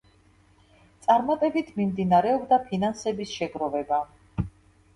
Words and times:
წარმატებით 1.07 1.69
მიმდინარეობდა 1.81 2.61
ფინანსების 2.71 3.37
შეგროვება. 3.37 4.05